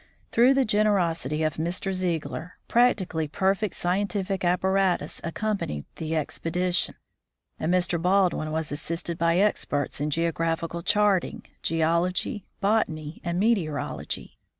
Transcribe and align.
Through 0.31 0.55
the 0.55 0.65
generosity 0.65 1.43
of 1.43 1.57
Mr. 1.57 1.93
Ziegler, 1.93 2.57
practically 2.67 3.27
per 3.27 3.53
fect 3.53 3.75
scientific 3.75 4.43
apparatus 4.43 5.21
accompanied 5.23 5.85
the 5.97 6.15
expedition, 6.15 6.95
and 7.59 7.71
Mr. 7.71 8.01
Baldwin 8.01 8.51
was 8.51 8.71
assisted 8.71 9.19
by 9.19 9.37
experts 9.37 10.01
in 10.01 10.09
geographical 10.09 10.81
chart 10.81 11.23
ing, 11.25 11.43
geology, 11.61 12.47
botany, 12.61 13.21
and 13.23 13.39
meteorology. 13.39 14.39